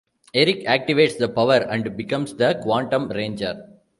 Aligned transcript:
Eric 0.33 0.63
activates 0.65 1.15
the 1.19 1.29
power, 1.29 1.57
and 1.57 1.95
becomes 1.95 2.33
the 2.35 2.55
Quantum 2.63 3.07
Ranger. 3.09 3.67